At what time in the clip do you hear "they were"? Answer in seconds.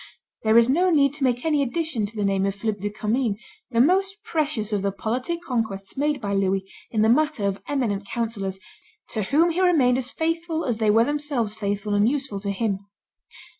10.79-11.05